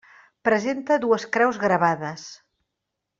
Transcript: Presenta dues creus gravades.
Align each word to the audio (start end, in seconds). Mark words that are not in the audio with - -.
Presenta 0.47 0.97
dues 1.03 1.25
creus 1.37 1.59
gravades. 1.65 2.25